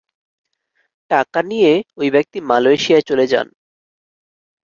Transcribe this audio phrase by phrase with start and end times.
[1.11, 3.47] টাকা নিয়ে ওই ব্যক্তি মালয়েশিয়ায় চলে যান।